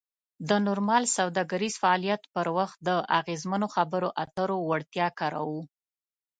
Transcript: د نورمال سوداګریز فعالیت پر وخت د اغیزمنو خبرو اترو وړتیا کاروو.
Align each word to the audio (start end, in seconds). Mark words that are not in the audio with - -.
د 0.49 0.51
نورمال 0.67 1.03
سوداګریز 1.17 1.73
فعالیت 1.81 2.21
پر 2.35 2.47
وخت 2.57 2.77
د 2.87 2.89
اغیزمنو 3.19 3.67
خبرو 3.75 4.09
اترو 4.23 4.57
وړتیا 4.69 5.07
کاروو. 5.19 5.61